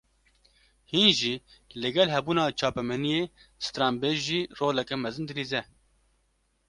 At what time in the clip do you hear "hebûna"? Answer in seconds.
2.15-2.45